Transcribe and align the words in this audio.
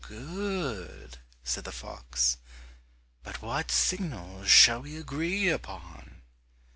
"Good," 0.07 1.19
said 1.43 1.63
the 1.63 1.71
fox, 1.71 2.39
"but 3.21 3.39
what 3.43 3.69
signal 3.69 4.45
shall 4.45 4.81
we 4.81 4.97
agree 4.97 5.47
upon?" 5.47 6.23